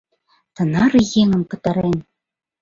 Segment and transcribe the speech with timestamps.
[0.55, 1.97] —Тынар еҥым пытарен...